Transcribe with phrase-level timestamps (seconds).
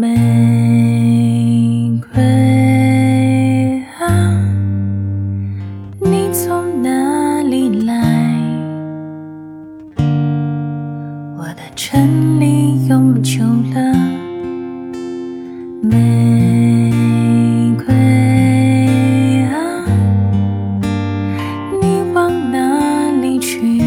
[0.00, 2.22] 玫瑰
[3.98, 4.06] 啊，
[5.98, 7.96] 你从哪里来？
[11.36, 13.42] 我的城里永久
[13.74, 13.92] 了。
[15.82, 17.92] 玫瑰
[19.46, 19.84] 啊，
[21.82, 23.82] 你往哪里去？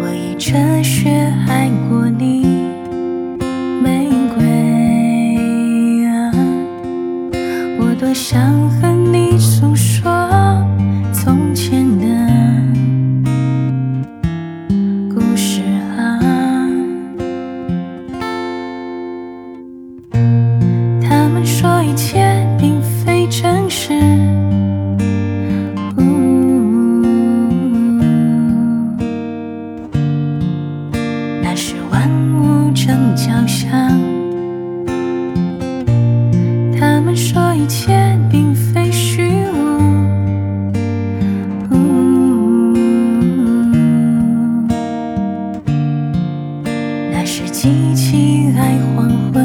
[0.00, 1.23] 我已沉睡。
[8.34, 10.02] 想和你诉说
[11.12, 12.33] 从前的
[47.64, 49.43] 提起爱黄昏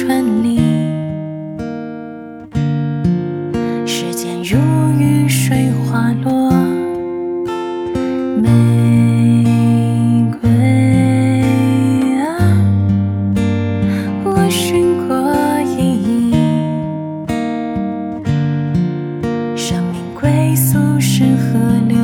[0.00, 0.56] 春里，
[3.84, 4.56] 时间如
[4.96, 6.52] 雨水滑落，
[8.40, 8.46] 玫
[10.40, 10.48] 瑰
[12.22, 12.30] 啊，
[14.22, 16.32] 我寻过意义，
[19.56, 21.58] 生命归宿是河
[21.88, 21.98] 流。